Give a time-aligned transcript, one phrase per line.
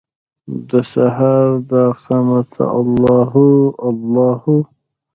[0.69, 3.49] دسهار داقامته الله هو،
[3.87, 4.57] الله هو